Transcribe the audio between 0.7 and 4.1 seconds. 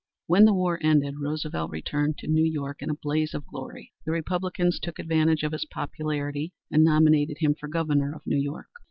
ended Roosevelt returned to New York in a blaze of glory.